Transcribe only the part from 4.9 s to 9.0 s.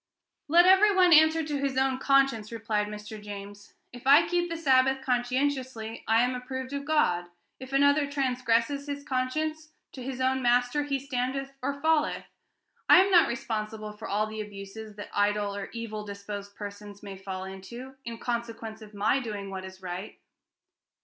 conscientiously, I am approved of God; if another transgresses